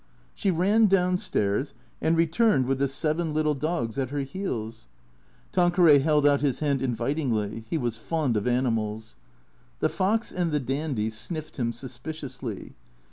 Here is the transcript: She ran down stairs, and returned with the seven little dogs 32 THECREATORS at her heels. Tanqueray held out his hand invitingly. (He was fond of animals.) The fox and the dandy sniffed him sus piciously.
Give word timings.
She 0.33 0.49
ran 0.49 0.87
down 0.87 1.19
stairs, 1.19 1.75
and 2.01 2.17
returned 2.17 2.65
with 2.65 2.79
the 2.79 2.87
seven 2.87 3.35
little 3.35 3.53
dogs 3.53 3.97
32 3.97 4.07
THECREATORS 4.07 4.07
at 4.07 4.09
her 4.15 4.21
heels. 4.25 4.87
Tanqueray 5.51 5.99
held 5.99 6.25
out 6.25 6.41
his 6.41 6.57
hand 6.57 6.81
invitingly. 6.81 7.65
(He 7.69 7.77
was 7.77 7.97
fond 7.97 8.35
of 8.35 8.47
animals.) 8.47 9.15
The 9.79 9.89
fox 9.89 10.31
and 10.31 10.51
the 10.51 10.59
dandy 10.59 11.11
sniffed 11.11 11.57
him 11.57 11.71
sus 11.71 11.99
piciously. 11.99 12.73